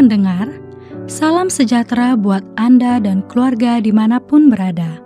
pendengar, 0.00 0.48
salam 1.04 1.52
sejahtera 1.52 2.16
buat 2.16 2.40
Anda 2.56 2.96
dan 3.04 3.20
keluarga 3.28 3.84
di 3.84 3.92
mana 3.92 4.16
pun 4.16 4.48
berada. 4.48 4.96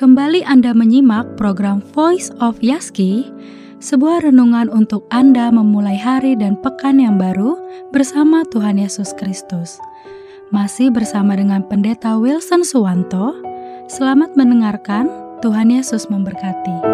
Kembali 0.00 0.40
Anda 0.48 0.72
menyimak 0.72 1.36
program 1.36 1.84
Voice 1.92 2.32
of 2.40 2.56
Yaski, 2.64 3.28
sebuah 3.84 4.24
renungan 4.24 4.72
untuk 4.72 5.04
Anda 5.12 5.52
memulai 5.52 6.00
hari 6.00 6.32
dan 6.32 6.56
pekan 6.64 6.96
yang 6.96 7.20
baru 7.20 7.60
bersama 7.92 8.40
Tuhan 8.48 8.80
Yesus 8.80 9.12
Kristus. 9.20 9.76
Masih 10.48 10.88
bersama 10.88 11.36
dengan 11.36 11.60
Pendeta 11.68 12.16
Wilson 12.16 12.64
Suwanto, 12.64 13.36
selamat 13.92 14.32
mendengarkan, 14.32 15.12
Tuhan 15.44 15.68
Yesus 15.68 16.08
memberkati. 16.08 16.88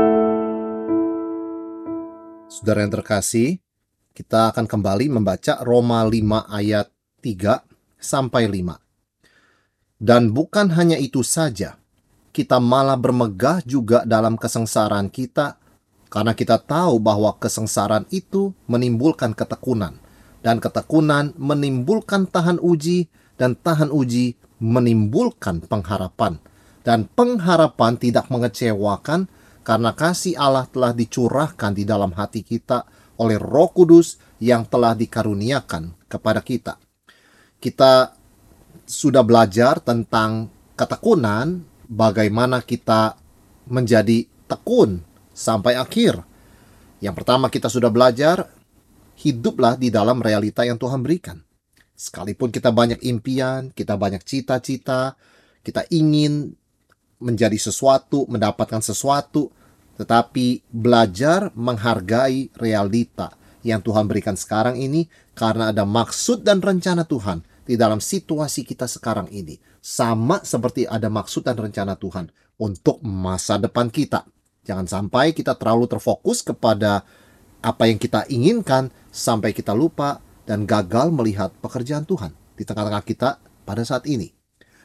Saudara 2.50 2.82
yang 2.82 2.90
terkasih, 2.98 3.62
kita 4.10 4.50
akan 4.50 4.66
kembali 4.66 5.06
membaca 5.06 5.62
Roma 5.62 6.02
5 6.02 6.50
ayat 6.50 6.97
3 7.28 8.00
sampai 8.00 8.48
5. 8.48 8.80
Dan 10.00 10.32
bukan 10.32 10.72
hanya 10.72 10.96
itu 10.96 11.20
saja, 11.20 11.76
kita 12.32 12.56
malah 12.56 12.96
bermegah 12.96 13.60
juga 13.68 14.06
dalam 14.08 14.40
kesengsaraan 14.40 15.12
kita 15.12 15.60
karena 16.08 16.32
kita 16.32 16.56
tahu 16.56 16.96
bahwa 16.96 17.36
kesengsaraan 17.36 18.08
itu 18.08 18.56
menimbulkan 18.64 19.36
ketekunan 19.36 20.00
dan 20.40 20.56
ketekunan 20.62 21.36
menimbulkan 21.36 22.24
tahan 22.30 22.56
uji 22.62 23.12
dan 23.36 23.58
tahan 23.58 23.92
uji 23.92 24.38
menimbulkan 24.62 25.60
pengharapan 25.66 26.40
dan 26.86 27.10
pengharapan 27.12 28.00
tidak 28.00 28.30
mengecewakan 28.32 29.28
karena 29.66 29.92
kasih 29.92 30.38
Allah 30.40 30.64
telah 30.70 30.96
dicurahkan 30.96 31.76
di 31.76 31.84
dalam 31.84 32.16
hati 32.16 32.40
kita 32.40 32.88
oleh 33.20 33.36
Roh 33.36 33.68
Kudus 33.74 34.16
yang 34.40 34.64
telah 34.64 34.94
dikaruniakan 34.94 36.08
kepada 36.08 36.40
kita. 36.40 36.78
Kita 37.58 38.14
sudah 38.88 39.26
belajar 39.26 39.82
tentang 39.82 40.48
ketekunan, 40.78 41.66
bagaimana 41.90 42.62
kita 42.62 43.18
menjadi 43.68 44.24
tekun 44.48 45.02
sampai 45.34 45.74
akhir. 45.76 46.22
Yang 47.02 47.14
pertama 47.18 47.50
kita 47.52 47.66
sudah 47.66 47.92
belajar, 47.92 48.48
hiduplah 49.18 49.74
di 49.74 49.90
dalam 49.90 50.22
realita 50.22 50.62
yang 50.62 50.78
Tuhan 50.78 51.02
berikan. 51.02 51.42
Sekalipun 51.98 52.54
kita 52.54 52.70
banyak 52.70 53.02
impian, 53.02 53.74
kita 53.74 53.98
banyak 53.98 54.22
cita-cita, 54.22 55.18
kita 55.66 55.82
ingin 55.90 56.54
menjadi 57.18 57.58
sesuatu, 57.58 58.30
mendapatkan 58.30 58.78
sesuatu, 58.78 59.50
tetapi 59.98 60.62
belajar 60.70 61.50
menghargai 61.58 62.54
realita 62.54 63.34
yang 63.66 63.82
Tuhan 63.82 64.06
berikan 64.06 64.38
sekarang 64.38 64.78
ini 64.78 65.10
karena 65.34 65.74
ada 65.74 65.82
maksud 65.82 66.46
dan 66.46 66.62
rencana 66.62 67.02
Tuhan 67.02 67.42
di 67.68 67.76
dalam 67.76 68.00
situasi 68.00 68.64
kita 68.64 68.88
sekarang 68.88 69.28
ini. 69.28 69.60
Sama 69.84 70.40
seperti 70.40 70.88
ada 70.88 71.12
maksud 71.12 71.44
dan 71.44 71.60
rencana 71.60 72.00
Tuhan 72.00 72.32
untuk 72.56 73.04
masa 73.04 73.60
depan 73.60 73.92
kita. 73.92 74.24
Jangan 74.64 74.88
sampai 74.88 75.36
kita 75.36 75.52
terlalu 75.60 75.84
terfokus 75.84 76.40
kepada 76.40 77.04
apa 77.60 77.84
yang 77.84 78.00
kita 78.00 78.24
inginkan 78.32 78.88
sampai 79.12 79.52
kita 79.52 79.76
lupa 79.76 80.24
dan 80.48 80.64
gagal 80.64 81.12
melihat 81.12 81.52
pekerjaan 81.60 82.08
Tuhan 82.08 82.32
di 82.56 82.64
tengah-tengah 82.64 83.04
kita 83.04 83.36
pada 83.68 83.84
saat 83.84 84.08
ini. 84.08 84.32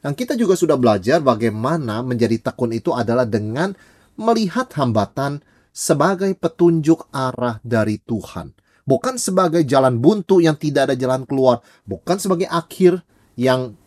Dan 0.03 0.20
kita 0.20 0.36
juga 0.36 0.59
sudah 0.59 0.75
belajar 0.75 1.23
bagaimana 1.23 2.03
menjadi 2.03 2.52
tekun 2.52 2.75
itu 2.75 2.92
adalah 2.92 3.23
dengan 3.23 3.72
melihat 4.20 4.68
hambatan 4.75 5.40
sebagai 5.72 6.36
petunjuk 6.36 7.08
arah 7.16 7.64
dari 7.64 7.97
Tuhan. 8.03 8.52
Bukan 8.84 9.16
sebagai 9.16 9.64
jalan 9.64 10.00
buntu 10.00 10.44
yang 10.44 10.59
tidak 10.59 10.92
ada 10.92 10.95
jalan 11.00 11.23
keluar. 11.23 11.64
Bukan 11.88 12.20
sebagai 12.20 12.52
akhir 12.52 13.00
yang 13.40 13.80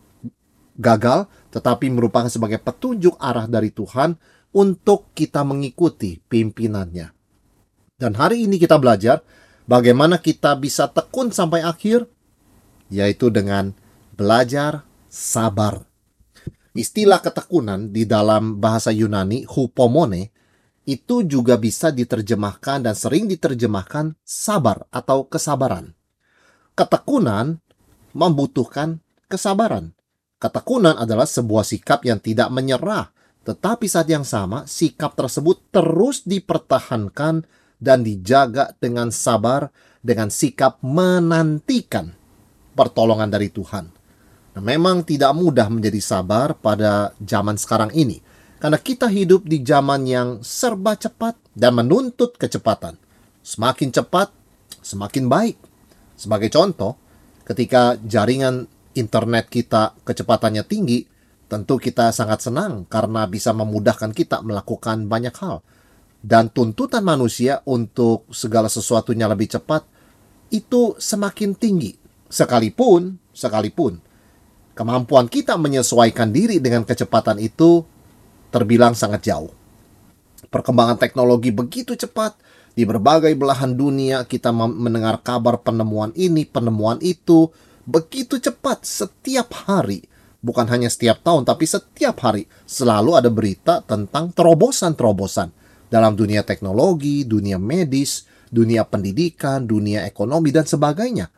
gagal, 0.77 1.29
tetapi 1.53 1.89
merupakan 1.89 2.29
sebagai 2.29 2.61
petunjuk 2.61 3.17
arah 3.21 3.45
dari 3.49 3.69
Tuhan 3.73 4.17
untuk 4.53 5.13
kita 5.13 5.45
mengikuti 5.45 6.17
pimpinannya. 6.17 7.13
Dan 7.97 8.13
hari 8.13 8.45
ini 8.45 8.61
kita 8.61 8.77
belajar 8.77 9.25
bagaimana 9.65 10.21
kita 10.21 10.53
bisa 10.57 10.89
tekun 10.89 11.33
sampai 11.33 11.65
akhir, 11.65 12.05
yaitu 12.93 13.33
dengan 13.33 13.73
belajar 14.13 14.85
sabar. 15.09 15.85
Istilah 16.77 17.25
ketekunan 17.25 17.89
di 17.89 18.05
dalam 18.05 18.61
bahasa 18.61 18.93
Yunani, 18.93 19.49
hupomone, 19.49 20.29
itu 20.87 21.27
juga 21.27 21.59
bisa 21.59 21.91
diterjemahkan 21.91 22.87
dan 22.87 22.95
sering 22.95 23.27
diterjemahkan 23.27 24.15
sabar 24.23 24.87
atau 24.87 25.27
kesabaran. 25.27 25.91
Ketekunan 26.79 27.59
membutuhkan 28.15 29.03
kesabaran. 29.27 29.91
Ketekunan 30.39 30.95
adalah 30.95 31.27
sebuah 31.27 31.67
sikap 31.67 32.07
yang 32.07 32.23
tidak 32.23 32.47
menyerah, 32.55 33.11
tetapi 33.43 33.83
saat 33.91 34.07
yang 34.07 34.23
sama 34.23 34.63
sikap 34.63 35.13
tersebut 35.19 35.59
terus 35.75 36.23
dipertahankan 36.23 37.43
dan 37.83 38.07
dijaga 38.07 38.71
dengan 38.79 39.11
sabar 39.11 39.69
dengan 39.99 40.31
sikap 40.31 40.79
menantikan 40.79 42.15
pertolongan 42.77 43.27
dari 43.27 43.49
Tuhan. 43.51 43.91
Nah, 44.57 44.63
memang 44.63 45.05
tidak 45.05 45.35
mudah 45.37 45.67
menjadi 45.69 46.01
sabar 46.01 46.57
pada 46.57 47.13
zaman 47.21 47.57
sekarang 47.59 47.93
ini. 47.93 48.23
Karena 48.57 48.81
kita 48.81 49.05
hidup 49.05 49.45
di 49.45 49.61
zaman 49.61 50.09
yang 50.09 50.41
serba 50.41 50.97
cepat 50.97 51.37
dan 51.53 51.77
menuntut 51.77 52.33
kecepatan. 52.41 52.97
Semakin 53.45 53.93
cepat, 53.93 54.33
semakin 54.81 55.29
baik. 55.29 55.57
Sebagai 56.17 56.49
contoh, 56.49 56.97
ketika 57.45 57.93
jaringan 58.01 58.65
internet 58.97 59.53
kita 59.53 59.93
kecepatannya 60.01 60.65
tinggi, 60.65 61.05
tentu 61.45 61.77
kita 61.77 62.09
sangat 62.09 62.49
senang 62.49 62.89
karena 62.89 63.29
bisa 63.29 63.53
memudahkan 63.53 64.09
kita 64.09 64.41
melakukan 64.41 65.05
banyak 65.05 65.37
hal. 65.37 65.61
Dan 66.17 66.49
tuntutan 66.49 67.05
manusia 67.05 67.61
untuk 67.69 68.25
segala 68.33 68.73
sesuatunya 68.73 69.29
lebih 69.29 69.53
cepat 69.53 69.85
itu 70.49 70.97
semakin 70.97 71.53
tinggi. 71.53 71.93
Sekalipun, 72.27 73.21
sekalipun 73.31 74.01
kemampuan 74.77 75.25
kita 75.25 75.57
menyesuaikan 75.57 76.29
diri 76.29 76.61
dengan 76.61 76.85
kecepatan 76.85 77.41
itu 77.41 77.81
terbilang 78.49 78.97
sangat 78.97 79.27
jauh. 79.27 79.51
Perkembangan 80.47 80.95
teknologi 81.01 81.51
begitu 81.51 81.97
cepat, 81.97 82.39
di 82.77 82.85
berbagai 82.85 83.33
belahan 83.33 83.73
dunia 83.73 84.23
kita 84.29 84.53
mendengar 84.53 85.25
kabar 85.25 85.57
penemuan 85.65 86.13
ini, 86.13 86.45
penemuan 86.45 87.01
itu, 87.01 87.49
begitu 87.89 88.37
cepat 88.37 88.85
setiap 88.85 89.49
hari. 89.65 90.05
Bukan 90.37 90.69
hanya 90.69 90.85
setiap 90.85 91.25
tahun, 91.25 91.49
tapi 91.49 91.65
setiap 91.65 92.21
hari 92.21 92.45
selalu 92.69 93.17
ada 93.17 93.33
berita 93.33 93.81
tentang 93.81 94.29
terobosan-terobosan 94.29 95.49
dalam 95.89 96.13
dunia 96.13 96.45
teknologi, 96.45 97.25
dunia 97.25 97.57
medis, 97.57 98.29
dunia 98.53 98.85
pendidikan, 98.85 99.65
dunia 99.65 100.05
ekonomi, 100.05 100.53
dan 100.53 100.69
sebagainya. 100.69 101.33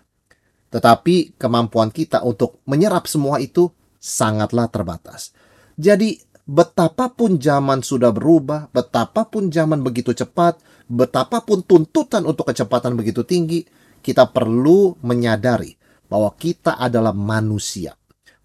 Tetapi 0.70 1.40
kemampuan 1.40 1.90
kita 1.90 2.22
untuk 2.22 2.62
menyerap 2.68 3.08
semua 3.08 3.40
itu 3.40 3.72
sangatlah 3.98 4.68
terbatas. 4.68 5.32
Jadi 5.80 6.20
betapapun 6.50 7.38
zaman 7.38 7.86
sudah 7.86 8.10
berubah, 8.10 8.74
betapapun 8.74 9.54
zaman 9.54 9.86
begitu 9.86 10.18
cepat, 10.18 10.58
betapapun 10.90 11.62
tuntutan 11.62 12.26
untuk 12.26 12.50
kecepatan 12.50 12.98
begitu 12.98 13.22
tinggi, 13.22 13.62
kita 14.02 14.26
perlu 14.34 14.98
menyadari 15.06 15.78
bahwa 16.10 16.34
kita 16.34 16.82
adalah 16.82 17.14
manusia. 17.14 17.94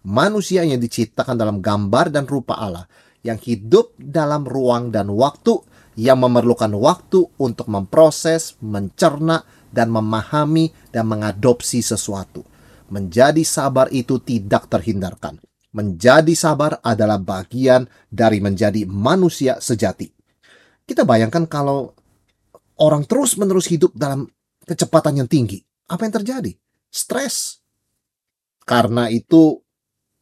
Manusia 0.05 0.61
yang 0.61 0.77
diciptakan 0.77 1.33
dalam 1.33 1.65
gambar 1.65 2.13
dan 2.13 2.29
rupa 2.29 2.61
Allah, 2.61 2.85
yang 3.25 3.41
hidup 3.41 3.97
dalam 3.97 4.45
ruang 4.45 4.93
dan 4.93 5.09
waktu, 5.09 5.57
yang 5.97 6.21
memerlukan 6.21 6.69
waktu 6.77 7.25
untuk 7.41 7.65
memproses, 7.73 8.53
mencerna, 8.61 9.41
dan 9.73 9.89
memahami 9.89 10.69
dan 10.93 11.09
mengadopsi 11.09 11.81
sesuatu. 11.81 12.45
Menjadi 12.93 13.41
sabar 13.41 13.89
itu 13.89 14.21
tidak 14.21 14.69
terhindarkan. 14.69 15.41
Menjadi 15.75 16.31
sabar 16.39 16.79
adalah 16.79 17.19
bagian 17.19 17.83
dari 18.07 18.39
menjadi 18.39 18.87
manusia 18.87 19.59
sejati. 19.59 20.07
Kita 20.87 21.03
bayangkan 21.03 21.43
kalau 21.51 21.91
orang 22.79 23.03
terus-menerus 23.03 23.67
hidup 23.67 23.91
dalam 23.91 24.23
kecepatan 24.63 25.19
yang 25.19 25.27
tinggi, 25.27 25.59
apa 25.91 26.07
yang 26.07 26.15
terjadi? 26.15 26.51
Stres. 26.87 27.59
Karena 28.63 29.11
itu 29.11 29.59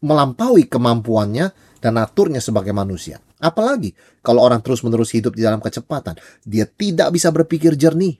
melampaui 0.03 0.67
kemampuannya 0.67 1.79
dan 1.79 1.95
naturnya 1.95 2.43
sebagai 2.43 2.75
manusia. 2.75 3.23
Apalagi 3.39 3.95
kalau 4.19 4.43
orang 4.43 4.59
terus-menerus 4.59 5.15
hidup 5.15 5.35
di 5.35 5.47
dalam 5.47 5.63
kecepatan, 5.63 6.19
dia 6.43 6.67
tidak 6.67 7.15
bisa 7.15 7.31
berpikir 7.31 7.79
jernih. 7.79 8.19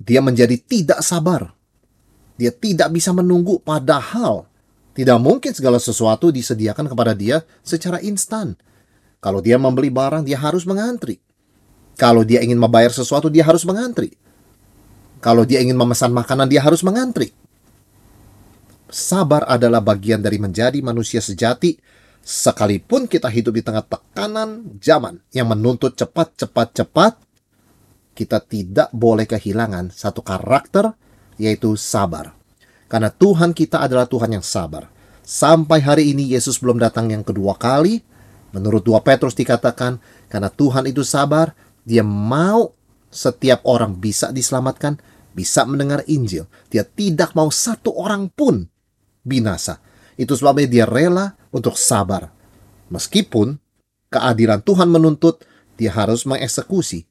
Dia 0.00 0.24
menjadi 0.24 0.58
tidak 0.58 1.04
sabar. 1.06 1.54
Dia 2.34 2.50
tidak 2.50 2.90
bisa 2.90 3.12
menunggu 3.14 3.60
padahal 3.62 4.49
tidak 5.00 5.16
mungkin 5.16 5.56
segala 5.56 5.80
sesuatu 5.80 6.28
disediakan 6.28 6.84
kepada 6.84 7.16
dia 7.16 7.40
secara 7.64 8.04
instan. 8.04 8.52
Kalau 9.16 9.40
dia 9.40 9.56
membeli 9.56 9.88
barang, 9.88 10.28
dia 10.28 10.36
harus 10.36 10.68
mengantri. 10.68 11.16
Kalau 11.96 12.20
dia 12.20 12.44
ingin 12.44 12.60
membayar 12.60 12.92
sesuatu, 12.92 13.32
dia 13.32 13.40
harus 13.48 13.64
mengantri. 13.64 14.12
Kalau 15.24 15.48
dia 15.48 15.64
ingin 15.64 15.72
memesan 15.72 16.12
makanan, 16.12 16.52
dia 16.52 16.60
harus 16.60 16.84
mengantri. 16.84 17.32
Sabar 18.92 19.48
adalah 19.48 19.80
bagian 19.80 20.20
dari 20.20 20.36
menjadi 20.36 20.76
manusia 20.84 21.24
sejati, 21.24 21.80
sekalipun 22.20 23.08
kita 23.08 23.32
hidup 23.32 23.56
di 23.56 23.64
tengah 23.64 23.88
tekanan 23.88 24.76
zaman 24.84 25.16
yang 25.32 25.48
menuntut 25.48 25.96
cepat, 25.96 26.36
cepat, 26.36 26.68
cepat. 26.76 27.12
Kita 28.12 28.36
tidak 28.44 28.92
boleh 28.92 29.24
kehilangan 29.24 29.96
satu 29.96 30.20
karakter, 30.20 30.92
yaitu 31.40 31.72
sabar. 31.80 32.39
Karena 32.90 33.06
Tuhan 33.06 33.54
kita 33.54 33.86
adalah 33.86 34.10
Tuhan 34.10 34.34
yang 34.34 34.42
sabar. 34.42 34.90
Sampai 35.22 35.78
hari 35.78 36.10
ini 36.10 36.34
Yesus 36.34 36.58
belum 36.58 36.82
datang 36.82 37.14
yang 37.14 37.22
kedua 37.22 37.54
kali. 37.54 38.02
Menurut 38.50 38.82
2 38.82 38.98
Petrus 39.06 39.38
dikatakan, 39.38 40.02
karena 40.26 40.50
Tuhan 40.50 40.90
itu 40.90 41.06
sabar, 41.06 41.54
dia 41.86 42.02
mau 42.02 42.74
setiap 43.14 43.62
orang 43.62 43.94
bisa 43.94 44.34
diselamatkan, 44.34 44.98
bisa 45.30 45.62
mendengar 45.62 46.02
Injil. 46.10 46.50
Dia 46.66 46.82
tidak 46.82 47.30
mau 47.38 47.46
satu 47.54 47.94
orang 47.94 48.26
pun 48.26 48.66
binasa. 49.22 49.78
Itu 50.18 50.34
sebabnya 50.34 50.66
dia 50.66 50.86
rela 50.90 51.38
untuk 51.54 51.78
sabar. 51.78 52.26
Meskipun 52.90 53.54
keadilan 54.10 54.66
Tuhan 54.66 54.90
menuntut 54.90 55.46
dia 55.78 55.94
harus 55.94 56.26
mengeksekusi 56.26 57.06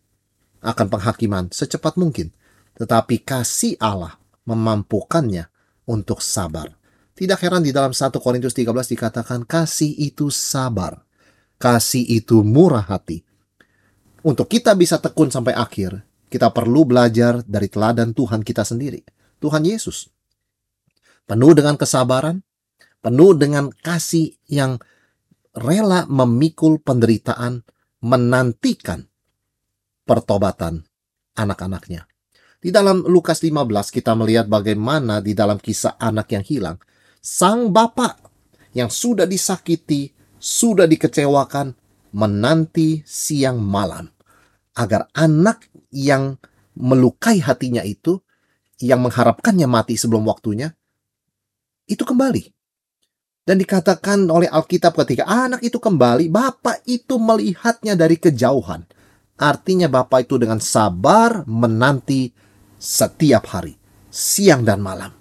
akan 0.60 0.92
penghakiman 0.92 1.48
secepat 1.56 1.96
mungkin. 1.96 2.36
Tetapi 2.76 3.24
kasih 3.24 3.80
Allah 3.80 4.20
memampukannya 4.44 5.48
untuk 5.90 6.22
sabar. 6.22 6.70
Tidak 7.18 7.36
heran 7.36 7.66
di 7.66 7.74
dalam 7.74 7.92
1 7.92 8.16
Korintus 8.22 8.54
13 8.56 8.96
dikatakan 8.96 9.44
kasih 9.44 9.92
itu 9.98 10.30
sabar. 10.32 11.02
Kasih 11.60 12.06
itu 12.06 12.46
murah 12.46 12.86
hati. 12.86 13.26
Untuk 14.24 14.48
kita 14.48 14.72
bisa 14.78 15.02
tekun 15.02 15.28
sampai 15.28 15.52
akhir, 15.52 16.00
kita 16.32 16.54
perlu 16.54 16.88
belajar 16.88 17.44
dari 17.44 17.68
teladan 17.68 18.16
Tuhan 18.16 18.46
kita 18.46 18.64
sendiri. 18.64 19.04
Tuhan 19.44 19.68
Yesus. 19.68 20.08
Penuh 21.28 21.52
dengan 21.52 21.76
kesabaran, 21.76 22.40
penuh 23.04 23.36
dengan 23.36 23.68
kasih 23.72 24.40
yang 24.48 24.80
rela 25.56 26.08
memikul 26.08 26.80
penderitaan, 26.80 27.64
menantikan 28.00 29.08
pertobatan 30.08 30.88
anak-anaknya. 31.36 32.09
Di 32.60 32.76
dalam 32.76 33.08
Lukas 33.08 33.40
15 33.40 33.56
kita 33.88 34.12
melihat 34.20 34.52
bagaimana 34.52 35.24
di 35.24 35.32
dalam 35.32 35.56
kisah 35.64 35.96
anak 35.96 36.36
yang 36.36 36.44
hilang, 36.44 36.78
sang 37.24 37.72
bapak 37.72 38.20
yang 38.76 38.92
sudah 38.92 39.24
disakiti, 39.24 40.12
sudah 40.36 40.84
dikecewakan, 40.84 41.72
menanti 42.12 43.00
siang 43.08 43.64
malam 43.64 44.12
agar 44.76 45.08
anak 45.16 45.72
yang 45.96 46.36
melukai 46.76 47.40
hatinya 47.40 47.80
itu, 47.80 48.20
yang 48.84 49.08
mengharapkannya 49.08 49.68
mati 49.68 49.96
sebelum 49.96 50.28
waktunya, 50.28 50.76
itu 51.88 52.04
kembali. 52.04 52.44
Dan 53.48 53.56
dikatakan 53.56 54.28
oleh 54.28 54.52
Alkitab 54.52 55.00
ketika 55.00 55.24
anak 55.26 55.64
itu 55.64 55.80
kembali, 55.80 56.28
bapak 56.28 56.84
itu 56.92 57.16
melihatnya 57.16 57.96
dari 57.96 58.20
kejauhan. 58.20 58.84
Artinya 59.40 59.88
bapak 59.88 60.28
itu 60.28 60.36
dengan 60.36 60.60
sabar 60.60 61.48
menanti 61.48 62.49
setiap 62.80 63.52
hari, 63.52 63.76
siang 64.08 64.64
dan 64.64 64.80
malam 64.80 65.12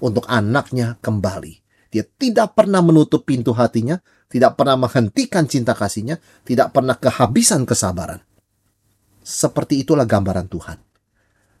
untuk 0.00 0.24
anaknya 0.26 0.96
kembali. 1.04 1.60
Dia 1.92 2.02
tidak 2.02 2.58
pernah 2.58 2.82
menutup 2.82 3.22
pintu 3.22 3.54
hatinya, 3.54 4.00
tidak 4.26 4.58
pernah 4.58 4.74
menghentikan 4.74 5.46
cinta 5.46 5.76
kasihnya, 5.78 6.18
tidak 6.42 6.74
pernah 6.74 6.98
kehabisan 6.98 7.62
kesabaran. 7.62 8.18
Seperti 9.22 9.86
itulah 9.86 10.02
gambaran 10.02 10.50
Tuhan. 10.50 10.78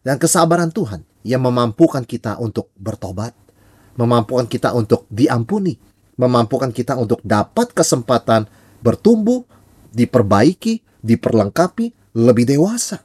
Dan 0.04 0.18
kesabaran 0.18 0.74
Tuhan 0.74 1.06
yang 1.22 1.40
memampukan 1.46 2.02
kita 2.02 2.36
untuk 2.42 2.74
bertobat, 2.74 3.32
memampukan 3.94 4.50
kita 4.50 4.74
untuk 4.74 5.06
diampuni, 5.06 5.78
memampukan 6.18 6.74
kita 6.74 6.98
untuk 6.98 7.22
dapat 7.22 7.70
kesempatan 7.70 8.50
bertumbuh, 8.82 9.46
diperbaiki, 9.94 10.84
diperlengkapi, 11.00 12.18
lebih 12.18 12.44
dewasa. 12.44 13.00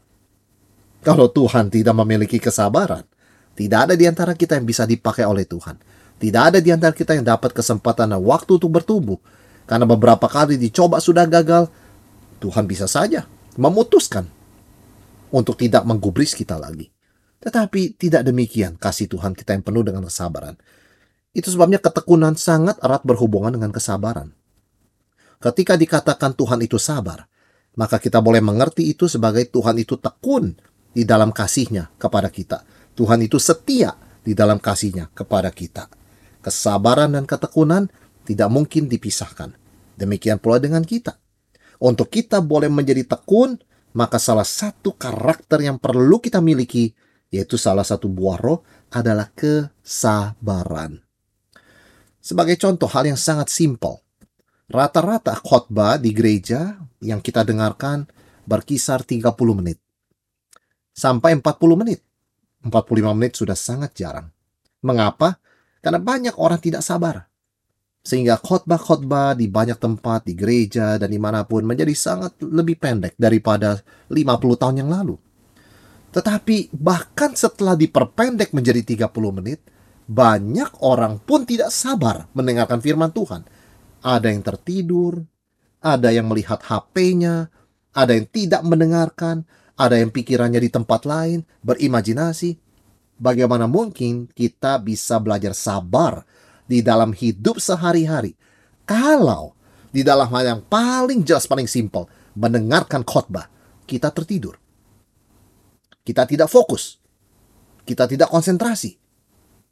Kalau 1.00 1.32
Tuhan 1.32 1.72
tidak 1.72 1.96
memiliki 1.96 2.44
kesabaran, 2.44 3.08
tidak 3.56 3.80
ada 3.88 3.94
di 3.96 4.08
antara 4.08 4.36
kita 4.36 4.60
yang 4.60 4.68
bisa 4.68 4.84
dipakai 4.84 5.24
oleh 5.24 5.48
Tuhan. 5.48 5.80
Tidak 6.20 6.42
ada 6.52 6.60
di 6.60 6.72
antara 6.72 6.92
kita 6.92 7.16
yang 7.16 7.24
dapat 7.24 7.56
kesempatan 7.56 8.12
dan 8.12 8.20
waktu 8.20 8.60
untuk 8.60 8.72
bertumbuh. 8.72 9.20
Karena 9.64 9.88
beberapa 9.88 10.28
kali 10.28 10.60
dicoba 10.60 11.00
sudah 11.00 11.24
gagal, 11.24 11.72
Tuhan 12.44 12.68
bisa 12.68 12.88
saja 12.88 13.28
memutuskan 13.60 14.28
untuk 15.32 15.56
tidak 15.60 15.88
menggubris 15.88 16.36
kita 16.36 16.60
lagi. 16.60 16.92
Tetapi 17.40 17.96
tidak 17.96 18.28
demikian 18.28 18.76
kasih 18.76 19.08
Tuhan 19.08 19.32
kita 19.32 19.56
yang 19.56 19.64
penuh 19.64 19.84
dengan 19.88 20.04
kesabaran. 20.04 20.60
Itu 21.32 21.48
sebabnya 21.52 21.80
ketekunan 21.80 22.36
sangat 22.36 22.80
erat 22.84 23.08
berhubungan 23.08 23.56
dengan 23.56 23.72
kesabaran. 23.72 24.36
Ketika 25.40 25.80
dikatakan 25.80 26.36
Tuhan 26.36 26.60
itu 26.60 26.76
sabar, 26.76 27.24
maka 27.80 27.96
kita 27.96 28.20
boleh 28.20 28.44
mengerti 28.44 28.92
itu 28.92 29.08
sebagai 29.08 29.48
Tuhan 29.48 29.80
itu 29.80 29.96
tekun 29.96 30.60
di 30.94 31.06
dalam 31.06 31.30
kasihnya 31.30 31.94
kepada 31.98 32.28
kita 32.34 32.66
Tuhan 33.00 33.24
itu 33.24 33.40
setia 33.40 33.96
di 34.20 34.36
dalam 34.36 34.60
kasihnya 34.60 35.08
kepada 35.16 35.48
kita. 35.56 35.88
Kesabaran 36.44 37.16
dan 37.16 37.24
ketekunan 37.24 37.88
tidak 38.28 38.52
mungkin 38.52 38.92
dipisahkan. 38.92 39.56
Demikian 39.96 40.36
pula 40.44 40.60
dengan 40.60 40.84
kita. 40.84 41.16
Untuk 41.80 42.12
kita 42.12 42.44
boleh 42.44 42.68
menjadi 42.68 43.08
tekun, 43.08 43.56
maka 43.96 44.20
salah 44.20 44.44
satu 44.44 45.00
karakter 45.00 45.64
yang 45.64 45.80
perlu 45.80 46.20
kita 46.20 46.44
miliki, 46.44 46.92
yaitu 47.32 47.56
salah 47.56 47.88
satu 47.88 48.12
buah 48.12 48.36
roh, 48.36 48.68
adalah 48.92 49.32
kesabaran. 49.32 51.00
Sebagai 52.20 52.60
contoh 52.60 52.92
hal 52.92 53.08
yang 53.08 53.20
sangat 53.20 53.48
simpel, 53.48 54.04
rata-rata 54.68 55.40
khotbah 55.40 55.96
di 55.96 56.12
gereja 56.12 56.76
yang 57.00 57.24
kita 57.24 57.48
dengarkan 57.48 58.12
berkisar 58.44 59.08
30 59.08 59.24
menit 59.56 59.80
sampai 61.00 61.40
40 61.40 61.80
menit. 61.80 62.04
45 62.68 63.16
menit 63.16 63.40
sudah 63.40 63.56
sangat 63.56 63.96
jarang. 63.96 64.28
Mengapa? 64.84 65.40
Karena 65.80 66.04
banyak 66.04 66.36
orang 66.36 66.60
tidak 66.60 66.84
sabar. 66.84 67.24
Sehingga 68.04 68.36
khotbah-khotbah 68.36 69.40
di 69.40 69.48
banyak 69.48 69.80
tempat, 69.80 70.28
di 70.28 70.36
gereja, 70.36 71.00
dan 71.00 71.08
di 71.08 71.20
mana 71.20 71.48
pun 71.48 71.64
menjadi 71.64 71.96
sangat 71.96 72.44
lebih 72.44 72.76
pendek 72.76 73.16
daripada 73.16 73.80
50 74.12 74.60
tahun 74.60 74.76
yang 74.84 74.92
lalu. 74.92 75.16
Tetapi 76.12 76.76
bahkan 76.76 77.32
setelah 77.32 77.80
diperpendek 77.80 78.52
menjadi 78.52 79.08
30 79.08 79.40
menit, 79.40 79.60
banyak 80.10 80.82
orang 80.84 81.22
pun 81.22 81.46
tidak 81.46 81.70
sabar 81.70 82.28
mendengarkan 82.34 82.82
firman 82.82 83.14
Tuhan. 83.14 83.46
Ada 84.02 84.32
yang 84.32 84.42
tertidur, 84.42 85.22
ada 85.80 86.10
yang 86.10 86.26
melihat 86.28 86.60
HP-nya, 86.66 87.52
ada 87.94 88.12
yang 88.16 88.26
tidak 88.32 88.64
mendengarkan, 88.66 89.46
ada 89.80 89.96
yang 89.96 90.12
pikirannya 90.12 90.60
di 90.60 90.68
tempat 90.68 91.08
lain, 91.08 91.48
berimajinasi. 91.64 92.60
Bagaimana 93.16 93.68
mungkin 93.68 94.28
kita 94.32 94.80
bisa 94.84 95.20
belajar 95.24 95.56
sabar 95.56 96.28
di 96.68 96.84
dalam 96.84 97.16
hidup 97.16 97.60
sehari-hari 97.64 98.36
kalau 98.84 99.56
di 99.94 100.02
dalam 100.02 100.28
hal 100.34 100.44
yang 100.58 100.62
paling 100.66 101.22
jelas, 101.22 101.46
paling 101.48 101.70
simpel, 101.70 102.10
mendengarkan 102.36 103.06
khotbah, 103.06 103.46
kita 103.86 104.10
tertidur. 104.10 104.58
Kita 106.02 106.26
tidak 106.26 106.50
fokus. 106.50 106.98
Kita 107.86 108.10
tidak 108.10 108.34
konsentrasi. 108.34 108.98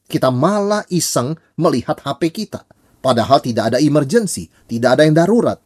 Kita 0.06 0.30
malah 0.30 0.86
iseng 0.94 1.34
melihat 1.58 1.98
HP 2.06 2.30
kita. 2.30 2.64
Padahal 3.02 3.42
tidak 3.42 3.74
ada 3.74 3.78
emergency, 3.82 4.50
tidak 4.70 4.98
ada 4.98 5.04
yang 5.06 5.18
darurat. 5.18 5.58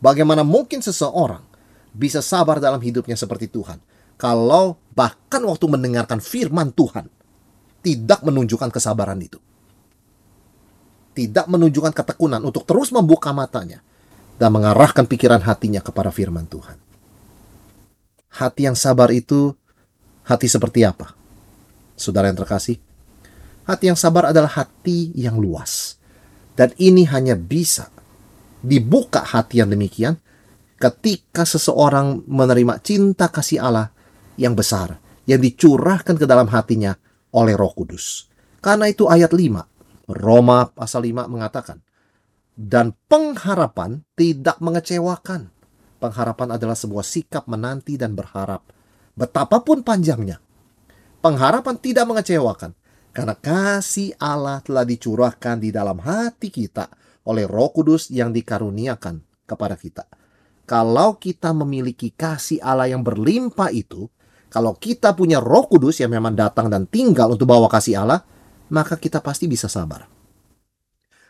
Bagaimana 0.00 0.44
mungkin 0.44 0.84
seseorang 0.84 1.55
bisa 1.96 2.20
sabar 2.20 2.60
dalam 2.60 2.78
hidupnya 2.84 3.16
seperti 3.16 3.48
Tuhan. 3.48 3.80
Kalau 4.20 4.76
bahkan 4.92 5.40
waktu 5.44 5.64
mendengarkan 5.64 6.20
firman 6.20 6.72
Tuhan, 6.76 7.08
tidak 7.80 8.20
menunjukkan 8.20 8.68
kesabaran 8.68 9.16
itu. 9.20 9.40
Tidak 11.16 11.48
menunjukkan 11.48 11.96
ketekunan 11.96 12.44
untuk 12.44 12.68
terus 12.68 12.92
membuka 12.92 13.32
matanya 13.32 13.80
dan 14.36 14.52
mengarahkan 14.52 15.08
pikiran 15.08 15.40
hatinya 15.40 15.80
kepada 15.80 16.12
firman 16.12 16.44
Tuhan. 16.44 16.76
Hati 18.36 18.68
yang 18.68 18.76
sabar 18.76 19.08
itu 19.08 19.56
hati 20.28 20.44
seperti 20.44 20.84
apa? 20.84 21.16
Saudara 21.96 22.28
yang 22.28 22.36
terkasih, 22.36 22.76
hati 23.64 23.88
yang 23.88 23.96
sabar 23.96 24.28
adalah 24.28 24.52
hati 24.52 25.16
yang 25.16 25.40
luas. 25.40 25.96
Dan 26.52 26.72
ini 26.76 27.08
hanya 27.08 27.32
bisa 27.36 27.88
dibuka 28.60 29.24
hati 29.24 29.60
yang 29.64 29.72
demikian 29.72 30.20
ketika 30.76 31.48
seseorang 31.48 32.24
menerima 32.28 32.80
cinta 32.84 33.32
kasih 33.32 33.60
Allah 33.64 33.88
yang 34.36 34.52
besar 34.52 35.00
yang 35.24 35.40
dicurahkan 35.42 36.14
ke 36.16 36.24
dalam 36.28 36.46
hatinya 36.52 36.94
oleh 37.34 37.56
Roh 37.56 37.72
Kudus. 37.74 38.30
Karena 38.60 38.86
itu 38.88 39.08
ayat 39.10 39.34
5 39.34 40.12
Roma 40.12 40.70
pasal 40.70 41.02
5 41.08 41.26
mengatakan 41.26 41.82
dan 42.56 42.96
pengharapan 43.10 44.00
tidak 44.16 44.56
mengecewakan. 44.62 45.52
Pengharapan 45.96 46.48
adalah 46.56 46.76
sebuah 46.76 47.04
sikap 47.04 47.48
menanti 47.48 47.96
dan 47.96 48.12
berharap 48.12 48.64
betapapun 49.16 49.80
panjangnya. 49.80 50.40
Pengharapan 51.24 51.76
tidak 51.80 52.04
mengecewakan 52.06 52.76
Karena 53.16 53.32
kasih 53.32 54.12
Allah 54.20 54.60
telah 54.60 54.84
dicurahkan 54.84 55.56
di 55.56 55.72
dalam 55.72 56.04
hati 56.04 56.52
kita 56.52 56.92
oleh 57.24 57.48
Roh 57.48 57.72
Kudus 57.72 58.12
yang 58.12 58.28
dikaruniakan 58.28 59.24
kepada 59.48 59.72
kita. 59.72 60.04
Kalau 60.66 61.14
kita 61.16 61.54
memiliki 61.54 62.10
kasih 62.10 62.58
Allah 62.58 62.90
yang 62.90 63.06
berlimpah 63.06 63.70
itu, 63.70 64.10
kalau 64.50 64.74
kita 64.74 65.14
punya 65.14 65.38
Roh 65.38 65.70
Kudus 65.70 66.02
yang 66.02 66.10
memang 66.10 66.34
datang 66.34 66.66
dan 66.66 66.90
tinggal 66.90 67.30
untuk 67.32 67.46
bawa 67.46 67.70
kasih 67.70 68.02
Allah, 68.02 68.26
maka 68.74 68.98
kita 68.98 69.22
pasti 69.22 69.46
bisa 69.46 69.70
sabar. 69.70 70.10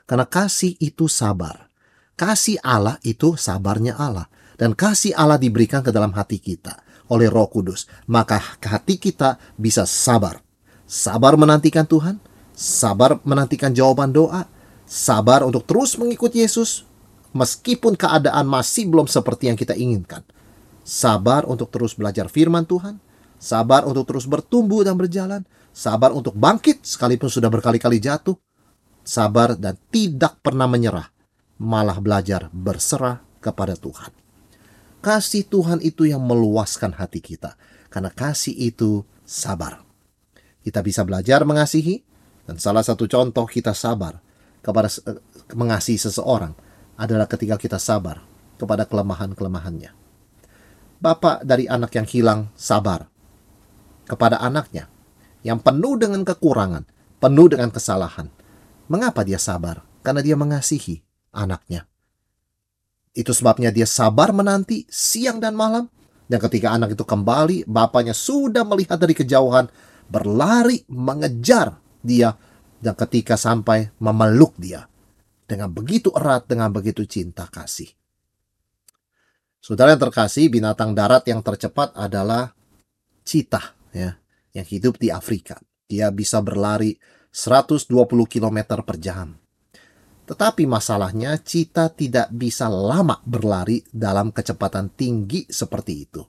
Karena 0.08 0.24
kasih 0.24 0.80
itu 0.80 1.04
sabar. 1.06 1.68
Kasih 2.16 2.56
Allah 2.64 2.96
itu 3.04 3.36
sabarnya 3.36 4.00
Allah. 4.00 4.26
Dan 4.56 4.72
kasih 4.72 5.12
Allah 5.12 5.36
diberikan 5.36 5.84
ke 5.84 5.92
dalam 5.92 6.16
hati 6.16 6.40
kita 6.40 6.80
oleh 7.12 7.28
Roh 7.28 7.52
Kudus. 7.52 7.84
Maka 8.08 8.40
hati 8.40 8.96
kita 8.96 9.36
bisa 9.60 9.84
sabar 9.84 10.40
sabar 10.86 11.34
menantikan 11.34 11.84
Tuhan, 11.84 12.22
sabar 12.54 13.18
menantikan 13.26 13.74
jawaban 13.74 14.14
doa, 14.14 14.46
sabar 14.86 15.42
untuk 15.42 15.66
terus 15.66 15.98
mengikuti 15.98 16.40
Yesus 16.40 16.85
meskipun 17.36 17.94
keadaan 17.94 18.48
masih 18.48 18.88
belum 18.88 19.06
seperti 19.06 19.52
yang 19.52 19.58
kita 19.60 19.76
inginkan. 19.76 20.24
Sabar 20.86 21.44
untuk 21.44 21.68
terus 21.68 21.92
belajar 21.92 22.32
firman 22.32 22.64
Tuhan, 22.64 22.96
sabar 23.36 23.84
untuk 23.84 24.08
terus 24.08 24.24
bertumbuh 24.24 24.86
dan 24.86 24.96
berjalan, 24.96 25.44
sabar 25.76 26.14
untuk 26.16 26.32
bangkit 26.32 26.82
sekalipun 26.82 27.28
sudah 27.28 27.52
berkali-kali 27.52 28.00
jatuh, 28.00 28.38
sabar 29.04 29.54
dan 29.54 29.76
tidak 29.92 30.40
pernah 30.40 30.64
menyerah, 30.64 31.12
malah 31.60 32.00
belajar 32.00 32.48
berserah 32.50 33.22
kepada 33.38 33.76
Tuhan. 33.76 34.10
Kasih 35.04 35.46
Tuhan 35.46 35.78
itu 35.84 36.08
yang 36.08 36.24
meluaskan 36.24 36.96
hati 36.96 37.22
kita, 37.22 37.54
karena 37.92 38.10
kasih 38.10 38.56
itu 38.56 39.06
sabar. 39.22 39.86
Kita 40.66 40.82
bisa 40.82 41.06
belajar 41.06 41.46
mengasihi, 41.46 42.02
dan 42.46 42.58
salah 42.58 42.82
satu 42.82 43.06
contoh 43.06 43.46
kita 43.46 43.74
sabar 43.74 44.18
kepada 44.62 44.90
uh, 45.06 45.18
mengasihi 45.54 45.98
seseorang 45.98 46.65
adalah 46.96 47.28
ketika 47.28 47.60
kita 47.60 47.76
sabar 47.76 48.24
kepada 48.56 48.88
kelemahan-kelemahannya. 48.88 49.92
Bapak 50.96 51.44
dari 51.44 51.68
anak 51.68 51.92
yang 51.92 52.08
hilang 52.08 52.40
sabar 52.56 53.04
kepada 54.08 54.40
anaknya 54.40 54.88
yang 55.44 55.60
penuh 55.60 56.00
dengan 56.00 56.24
kekurangan, 56.24 56.88
penuh 57.20 57.52
dengan 57.52 57.68
kesalahan. 57.68 58.32
Mengapa 58.88 59.22
dia 59.22 59.36
sabar? 59.36 59.84
Karena 60.00 60.24
dia 60.24 60.34
mengasihi 60.40 61.04
anaknya. 61.36 61.84
Itu 63.12 63.36
sebabnya 63.36 63.68
dia 63.68 63.84
sabar 63.84 64.32
menanti 64.32 64.88
siang 64.88 65.36
dan 65.36 65.52
malam. 65.52 65.92
Dan 66.26 66.42
ketika 66.42 66.74
anak 66.74 66.98
itu 66.98 67.06
kembali, 67.06 67.70
bapaknya 67.70 68.10
sudah 68.10 68.66
melihat 68.66 68.98
dari 68.98 69.14
kejauhan 69.14 69.70
berlari 70.10 70.82
mengejar 70.90 71.78
dia 72.02 72.34
dan 72.82 72.94
ketika 72.94 73.34
sampai 73.34 73.90
memeluk 73.98 74.54
dia 74.58 74.86
dengan 75.46 75.70
begitu 75.70 76.10
erat 76.12 76.50
dengan 76.50 76.74
begitu 76.74 77.06
cinta 77.06 77.46
kasih. 77.46 77.88
Saudara 79.62 79.94
yang 79.94 80.02
terkasih, 80.02 80.46
binatang 80.46 80.94
darat 80.94 81.26
yang 81.26 81.42
tercepat 81.42 81.90
adalah 81.98 82.54
cita 83.26 83.74
ya, 83.90 84.14
yang 84.54 84.66
hidup 84.66 84.98
di 84.98 85.10
Afrika. 85.10 85.58
Dia 85.86 86.10
bisa 86.14 86.38
berlari 86.42 86.94
120 87.30 87.90
km 88.26 88.58
per 88.82 88.96
jam. 88.98 89.34
Tetapi 90.26 90.66
masalahnya 90.66 91.38
cita 91.42 91.90
tidak 91.90 92.30
bisa 92.34 92.66
lama 92.66 93.22
berlari 93.22 93.82
dalam 93.90 94.34
kecepatan 94.34 94.90
tinggi 94.94 95.46
seperti 95.46 95.94
itu 95.94 96.22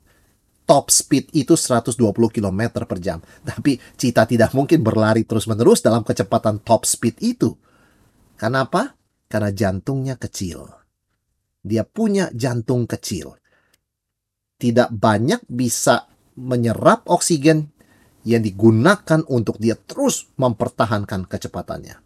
top 0.68 0.92
speed 0.92 1.32
itu 1.32 1.56
120 1.56 1.96
km 2.12 2.62
per 2.84 3.00
jam. 3.00 3.24
Tapi 3.50 3.80
Cita 3.96 4.28
tidak 4.28 4.52
mungkin 4.52 4.84
berlari 4.84 5.24
terus-menerus 5.24 5.80
dalam 5.80 6.04
kecepatan 6.04 6.60
top 6.62 6.84
speed 6.84 7.16
itu. 7.24 7.56
Kenapa? 8.36 8.97
Karena 9.28 9.52
jantungnya 9.52 10.16
kecil. 10.16 10.64
Dia 11.64 11.84
punya 11.84 12.32
jantung 12.32 12.88
kecil. 12.88 13.36
Tidak 14.58 14.90
banyak 14.90 15.44
bisa 15.46 16.08
menyerap 16.40 17.06
oksigen 17.12 17.70
yang 18.24 18.42
digunakan 18.44 19.24
untuk 19.28 19.60
dia 19.60 19.76
terus 19.76 20.32
mempertahankan 20.40 21.28
kecepatannya. 21.28 22.00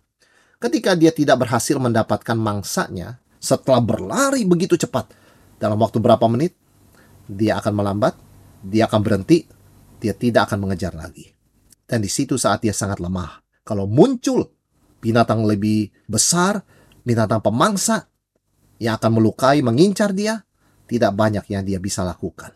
Ketika 0.61 0.93
dia 0.93 1.09
tidak 1.09 1.45
berhasil 1.45 1.77
mendapatkan 1.77 2.37
mangsanya, 2.37 3.17
setelah 3.41 3.81
berlari 3.81 4.45
begitu 4.45 4.77
cepat, 4.77 5.09
dalam 5.57 5.81
waktu 5.81 5.97
berapa 5.97 6.25
menit, 6.29 6.53
dia 7.25 7.57
akan 7.57 7.73
melambat 7.81 8.13
dia 8.61 8.85
akan 8.85 9.01
berhenti, 9.01 9.49
dia 9.97 10.13
tidak 10.13 10.49
akan 10.49 10.69
mengejar 10.69 10.93
lagi. 10.93 11.33
Dan 11.85 12.05
di 12.05 12.09
situ 12.09 12.37
saat 12.37 12.61
dia 12.61 12.71
sangat 12.71 13.01
lemah. 13.01 13.41
Kalau 13.65 13.89
muncul 13.89 14.47
binatang 15.01 15.43
lebih 15.43 15.89
besar, 16.05 16.61
binatang 17.01 17.41
pemangsa 17.41 18.09
yang 18.81 18.97
akan 18.97 19.21
melukai, 19.21 19.61
mengincar 19.61 20.13
dia, 20.13 20.41
tidak 20.89 21.13
banyak 21.13 21.45
yang 21.53 21.63
dia 21.63 21.77
bisa 21.77 22.01
lakukan. 22.01 22.53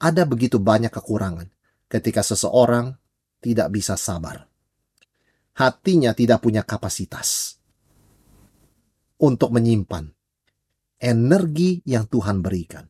Ada 0.00 0.28
begitu 0.28 0.60
banyak 0.60 0.92
kekurangan 0.92 1.48
ketika 1.88 2.20
seseorang 2.20 2.92
tidak 3.40 3.72
bisa 3.72 3.96
sabar. 3.96 4.44
Hatinya 5.54 6.10
tidak 6.12 6.42
punya 6.42 6.66
kapasitas 6.66 7.56
untuk 9.22 9.54
menyimpan 9.54 10.10
energi 10.98 11.84
yang 11.86 12.10
Tuhan 12.10 12.42
berikan. 12.42 12.88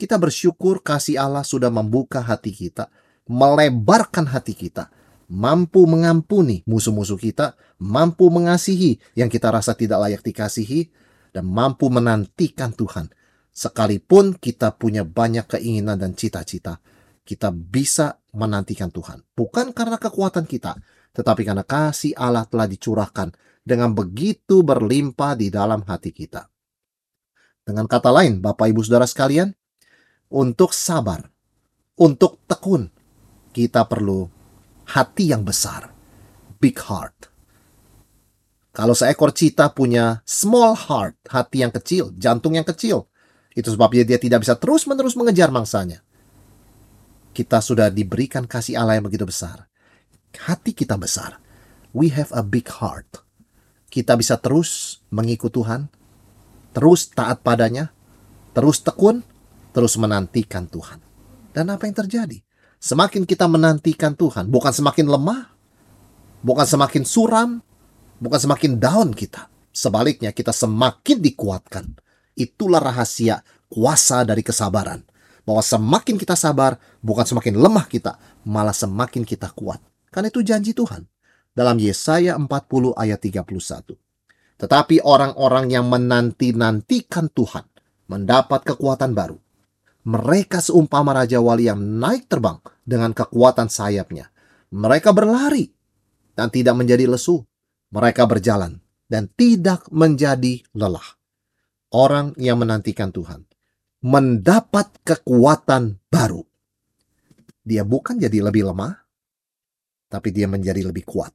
Kita 0.00 0.16
bersyukur 0.16 0.80
kasih 0.80 1.20
Allah 1.20 1.44
sudah 1.44 1.68
membuka 1.68 2.24
hati 2.24 2.50
kita, 2.56 2.88
melebarkan 3.28 4.32
hati 4.32 4.56
kita, 4.56 4.88
mampu 5.30 5.86
mengampuni 5.86 6.66
musuh-musuh 6.66 7.16
kita, 7.16 7.54
mampu 7.78 8.28
mengasihi 8.28 8.98
yang 9.14 9.30
kita 9.30 9.48
rasa 9.54 9.78
tidak 9.78 10.02
layak 10.02 10.22
dikasihi, 10.26 10.90
dan 11.30 11.46
mampu 11.46 11.86
menantikan 11.86 12.74
Tuhan. 12.74 13.08
Sekalipun 13.54 14.34
kita 14.38 14.74
punya 14.74 15.06
banyak 15.06 15.46
keinginan 15.46 15.98
dan 15.98 16.18
cita-cita, 16.18 16.82
kita 17.22 17.54
bisa 17.54 18.18
menantikan 18.34 18.90
Tuhan. 18.90 19.22
Bukan 19.34 19.70
karena 19.70 19.98
kekuatan 19.98 20.46
kita, 20.46 20.74
tetapi 21.14 21.42
karena 21.46 21.62
kasih 21.62 22.14
Allah 22.18 22.46
telah 22.46 22.66
dicurahkan 22.66 23.30
dengan 23.62 23.94
begitu 23.94 24.66
berlimpah 24.66 25.38
di 25.38 25.50
dalam 25.50 25.86
hati 25.86 26.10
kita. 26.10 26.50
Dengan 27.62 27.86
kata 27.86 28.10
lain, 28.10 28.42
Bapak 28.42 28.66
Ibu 28.70 28.82
Saudara 28.82 29.06
sekalian, 29.06 29.54
untuk 30.30 30.74
sabar, 30.74 31.26
untuk 31.98 32.42
tekun, 32.46 32.90
kita 33.50 33.86
perlu 33.86 34.39
hati 34.90 35.30
yang 35.30 35.46
besar, 35.46 35.94
big 36.58 36.74
heart. 36.82 37.30
Kalau 38.74 38.94
seekor 38.94 39.30
cita 39.34 39.70
punya 39.70 40.22
small 40.26 40.74
heart, 40.74 41.18
hati 41.30 41.62
yang 41.62 41.70
kecil, 41.74 42.14
jantung 42.18 42.54
yang 42.58 42.66
kecil, 42.66 43.10
itu 43.54 43.66
sebabnya 43.70 44.06
dia 44.06 44.18
tidak 44.18 44.46
bisa 44.46 44.54
terus-menerus 44.54 45.18
mengejar 45.18 45.50
mangsanya. 45.50 46.02
Kita 47.30 47.62
sudah 47.62 47.90
diberikan 47.90 48.46
kasih 48.46 48.78
Allah 48.78 48.98
yang 48.98 49.06
begitu 49.06 49.26
besar. 49.26 49.70
Hati 50.34 50.74
kita 50.74 50.94
besar. 50.98 51.38
We 51.90 52.10
have 52.14 52.30
a 52.30 52.42
big 52.46 52.66
heart. 52.70 53.22
Kita 53.90 54.14
bisa 54.14 54.38
terus 54.38 55.02
mengikut 55.10 55.50
Tuhan, 55.50 55.90
terus 56.70 57.10
taat 57.10 57.42
padanya, 57.42 57.90
terus 58.54 58.82
tekun, 58.86 59.26
terus 59.74 59.98
menantikan 59.98 60.70
Tuhan. 60.70 61.02
Dan 61.50 61.74
apa 61.74 61.90
yang 61.90 61.98
terjadi? 61.98 62.38
Semakin 62.80 63.28
kita 63.28 63.44
menantikan 63.44 64.16
Tuhan, 64.16 64.48
bukan 64.48 64.72
semakin 64.72 65.04
lemah, 65.04 65.52
bukan 66.40 66.64
semakin 66.64 67.04
suram, 67.04 67.60
bukan 68.16 68.40
semakin 68.40 68.80
down 68.80 69.12
kita. 69.12 69.52
Sebaliknya 69.68 70.32
kita 70.32 70.48
semakin 70.48 71.20
dikuatkan. 71.20 71.92
Itulah 72.32 72.80
rahasia 72.80 73.44
kuasa 73.68 74.24
dari 74.24 74.40
kesabaran. 74.40 75.04
Bahwa 75.44 75.60
semakin 75.60 76.16
kita 76.16 76.32
sabar, 76.32 76.80
bukan 77.04 77.28
semakin 77.28 77.60
lemah 77.60 77.84
kita, 77.84 78.16
malah 78.48 78.72
semakin 78.72 79.28
kita 79.28 79.52
kuat. 79.52 79.84
Karena 80.08 80.32
itu 80.32 80.40
janji 80.40 80.72
Tuhan. 80.72 81.04
Dalam 81.52 81.76
Yesaya 81.76 82.32
40 82.40 82.96
ayat 82.96 83.20
31. 83.20 83.92
Tetapi 84.56 85.04
orang-orang 85.04 85.68
yang 85.68 85.84
menanti-nantikan 85.84 87.28
Tuhan 87.28 87.68
mendapat 88.08 88.64
kekuatan 88.64 89.12
baru 89.12 89.36
mereka 90.06 90.64
seumpama 90.64 91.12
Raja 91.12 91.42
Wali 91.42 91.68
yang 91.68 91.80
naik 91.80 92.30
terbang 92.30 92.56
dengan 92.84 93.12
kekuatan 93.12 93.68
sayapnya. 93.68 94.32
Mereka 94.70 95.12
berlari 95.12 95.68
dan 96.32 96.48
tidak 96.48 96.78
menjadi 96.78 97.10
lesu. 97.10 97.42
Mereka 97.90 98.22
berjalan 98.30 98.78
dan 99.10 99.26
tidak 99.34 99.90
menjadi 99.90 100.62
lelah. 100.78 101.18
Orang 101.90 102.38
yang 102.38 102.62
menantikan 102.62 103.10
Tuhan 103.10 103.50
mendapat 104.00 105.02
kekuatan 105.04 106.00
baru. 106.08 106.46
Dia 107.60 107.84
bukan 107.84 108.16
jadi 108.16 108.40
lebih 108.46 108.72
lemah, 108.72 108.94
tapi 110.08 110.32
dia 110.32 110.48
menjadi 110.48 110.86
lebih 110.86 111.04
kuat. 111.04 111.34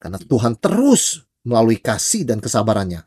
Karena 0.00 0.18
Tuhan 0.18 0.56
terus 0.58 1.20
melalui 1.44 1.78
kasih 1.78 2.24
dan 2.26 2.40
kesabarannya 2.40 3.04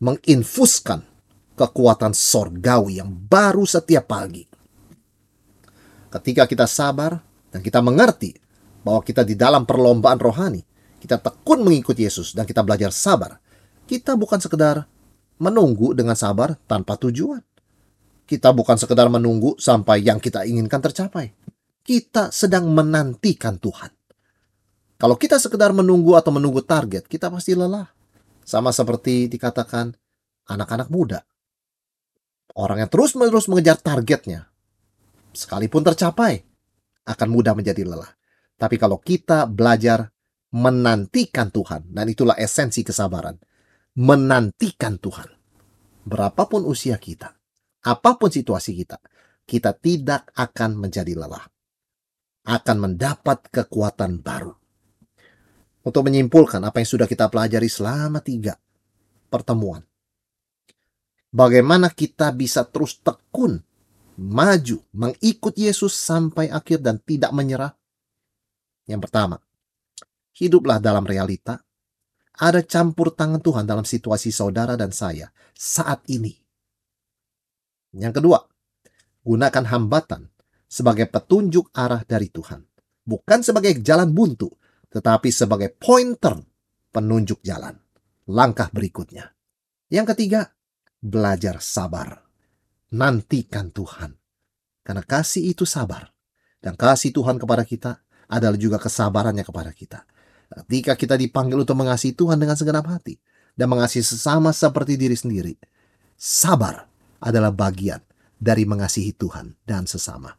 menginfuskan 0.00 1.15
kekuatan 1.56 2.12
sorgawi 2.12 3.00
yang 3.00 3.08
baru 3.08 3.64
setiap 3.64 4.12
pagi. 4.12 4.44
Ketika 6.12 6.44
kita 6.44 6.68
sabar 6.68 7.18
dan 7.50 7.64
kita 7.64 7.80
mengerti 7.80 8.36
bahwa 8.84 9.00
kita 9.02 9.24
di 9.26 9.34
dalam 9.34 9.64
perlombaan 9.64 10.20
rohani, 10.20 10.62
kita 11.00 11.18
tekun 11.18 11.64
mengikuti 11.64 12.04
Yesus 12.04 12.36
dan 12.36 12.44
kita 12.44 12.60
belajar 12.62 12.92
sabar. 12.92 13.40
Kita 13.88 14.14
bukan 14.14 14.38
sekedar 14.38 14.84
menunggu 15.40 15.96
dengan 15.96 16.14
sabar 16.14 16.54
tanpa 16.68 17.00
tujuan. 17.00 17.40
Kita 18.26 18.50
bukan 18.50 18.74
sekedar 18.74 19.06
menunggu 19.06 19.54
sampai 19.56 20.02
yang 20.02 20.18
kita 20.18 20.42
inginkan 20.42 20.82
tercapai. 20.82 21.30
Kita 21.86 22.34
sedang 22.34 22.66
menantikan 22.74 23.54
Tuhan. 23.62 23.94
Kalau 24.98 25.14
kita 25.14 25.38
sekedar 25.38 25.70
menunggu 25.70 26.18
atau 26.18 26.34
menunggu 26.34 26.64
target, 26.64 27.06
kita 27.06 27.30
pasti 27.30 27.54
lelah. 27.54 27.86
Sama 28.42 28.74
seperti 28.74 29.30
dikatakan 29.30 29.94
anak-anak 30.50 30.90
muda. 30.90 31.22
Orang 32.56 32.80
yang 32.80 32.88
terus-menerus 32.88 33.52
mengejar 33.52 33.76
targetnya, 33.76 34.48
sekalipun 35.36 35.84
tercapai, 35.84 36.40
akan 37.04 37.28
mudah 37.28 37.52
menjadi 37.52 37.84
lelah. 37.84 38.08
Tapi 38.56 38.80
kalau 38.80 38.96
kita 38.96 39.44
belajar 39.44 40.08
menantikan 40.56 41.52
Tuhan, 41.52 41.92
dan 41.92 42.08
itulah 42.08 42.32
esensi 42.40 42.80
kesabaran, 42.80 43.36
menantikan 44.00 44.96
Tuhan. 44.96 45.28
Berapapun 46.08 46.64
usia 46.64 46.96
kita, 46.96 47.36
apa 47.84 48.16
pun 48.16 48.32
situasi 48.32 48.72
kita, 48.72 49.04
kita 49.44 49.76
tidak 49.76 50.32
akan 50.32 50.80
menjadi 50.80 51.12
lelah. 51.12 51.44
Akan 52.46 52.80
mendapat 52.80 53.52
kekuatan 53.52 54.24
baru. 54.24 54.54
Untuk 55.84 56.02
menyimpulkan 56.08 56.62
apa 56.64 56.80
yang 56.80 56.88
sudah 56.88 57.06
kita 57.10 57.28
pelajari 57.28 57.68
selama 57.68 58.24
tiga 58.24 58.56
pertemuan. 59.28 59.82
Bagaimana 61.36 61.92
kita 61.92 62.32
bisa 62.32 62.64
terus 62.64 62.96
tekun, 63.04 63.60
maju, 64.16 64.80
mengikut 64.96 65.52
Yesus 65.52 65.92
sampai 65.92 66.48
akhir 66.48 66.80
dan 66.80 66.96
tidak 67.04 67.28
menyerah 67.36 67.76
yang 68.86 69.02
pertama, 69.02 69.36
hiduplah 70.38 70.78
dalam 70.78 71.02
realita. 71.02 71.58
Ada 72.36 72.62
campur 72.62 73.16
tangan 73.16 73.42
Tuhan 73.42 73.64
dalam 73.66 73.82
situasi 73.82 74.30
saudara 74.30 74.78
dan 74.78 74.92
saya 74.94 75.32
saat 75.56 76.04
ini. 76.12 76.30
Yang 77.96 78.20
kedua, 78.22 78.38
gunakan 79.24 79.64
hambatan 79.72 80.28
sebagai 80.68 81.08
petunjuk 81.08 81.72
arah 81.72 82.04
dari 82.04 82.28
Tuhan. 82.28 82.60
Bukan 83.06 83.40
sebagai 83.40 83.80
jalan 83.80 84.12
buntu, 84.12 84.52
tetapi 84.92 85.32
sebagai 85.32 85.72
pointer 85.74 86.36
penunjuk 86.92 87.40
jalan. 87.40 87.74
Langkah 88.28 88.68
berikutnya. 88.68 89.32
Yang 89.88 90.12
ketiga, 90.14 90.52
belajar 91.06 91.62
sabar. 91.62 92.26
Nantikan 92.90 93.70
Tuhan. 93.70 94.18
Karena 94.82 95.02
kasih 95.06 95.54
itu 95.54 95.62
sabar. 95.62 96.10
Dan 96.58 96.74
kasih 96.74 97.14
Tuhan 97.14 97.38
kepada 97.38 97.62
kita 97.62 98.02
adalah 98.26 98.58
juga 98.58 98.82
kesabarannya 98.82 99.46
kepada 99.46 99.70
kita. 99.70 100.02
Ketika 100.50 100.98
kita 100.98 101.14
dipanggil 101.14 101.62
untuk 101.62 101.78
mengasihi 101.78 102.14
Tuhan 102.14 102.38
dengan 102.38 102.58
segenap 102.58 102.86
hati 102.90 103.18
dan 103.54 103.70
mengasihi 103.70 104.02
sesama 104.02 104.50
seperti 104.50 104.98
diri 104.98 105.14
sendiri, 105.14 105.54
sabar 106.18 106.86
adalah 107.22 107.54
bagian 107.54 108.02
dari 108.38 108.66
mengasihi 108.66 109.14
Tuhan 109.14 109.54
dan 109.62 109.86
sesama. 109.86 110.34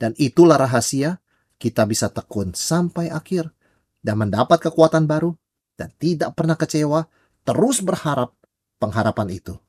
Dan 0.00 0.16
itulah 0.16 0.56
rahasia 0.56 1.20
kita 1.60 1.84
bisa 1.84 2.08
tekun 2.08 2.56
sampai 2.56 3.12
akhir 3.12 3.52
dan 4.00 4.16
mendapat 4.16 4.64
kekuatan 4.64 5.04
baru 5.04 5.36
dan 5.76 5.92
tidak 6.00 6.32
pernah 6.36 6.56
kecewa, 6.56 7.04
terus 7.44 7.84
berharap 7.84 8.32
pengharapan 8.80 9.28
itu 9.36 9.60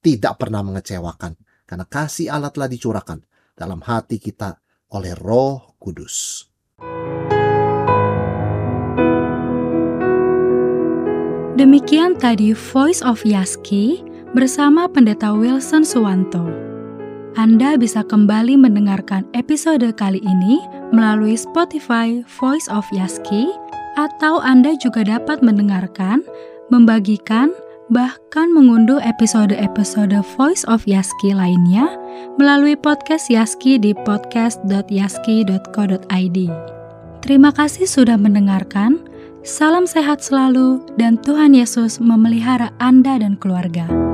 tidak 0.00 0.40
pernah 0.40 0.64
mengecewakan 0.64 1.36
karena 1.68 1.86
kasih 1.86 2.32
Allah 2.32 2.50
telah 2.50 2.68
dicurahkan 2.68 3.20
dalam 3.54 3.84
hati 3.84 4.16
kita 4.16 4.58
oleh 4.96 5.14
Roh 5.14 5.76
Kudus. 5.76 6.48
Demikian 11.60 12.16
tadi 12.16 12.56
Voice 12.56 13.04
of 13.04 13.20
Yaski 13.28 14.00
bersama 14.32 14.88
Pendeta 14.88 15.36
Wilson 15.36 15.84
Suwanto. 15.84 16.48
Anda 17.36 17.76
bisa 17.76 18.00
kembali 18.02 18.56
mendengarkan 18.56 19.28
episode 19.36 19.86
kali 19.94 20.24
ini 20.24 20.58
melalui 20.90 21.36
Spotify 21.36 22.24
Voice 22.40 22.66
of 22.72 22.88
Yaski 22.90 23.52
atau 24.00 24.40
Anda 24.40 24.74
juga 24.80 25.04
dapat 25.04 25.44
mendengarkan, 25.44 26.24
membagikan, 26.72 27.52
bahkan 27.90 28.54
mengunduh 28.54 29.02
episode-episode 29.02 30.14
Voice 30.38 30.62
of 30.70 30.86
Yaski 30.86 31.34
lainnya 31.34 31.90
melalui 32.38 32.78
podcast 32.78 33.26
Yaski 33.26 33.82
di 33.82 33.90
podcast.yaski.co.id. 34.06 36.38
Terima 37.20 37.52
kasih 37.52 37.84
sudah 37.84 38.16
mendengarkan. 38.16 39.04
Salam 39.40 39.88
sehat 39.88 40.20
selalu, 40.20 40.84
dan 41.00 41.16
Tuhan 41.20 41.56
Yesus 41.56 42.00
memelihara 42.00 42.72
Anda 42.76 43.16
dan 43.20 43.36
keluarga. 43.40 44.09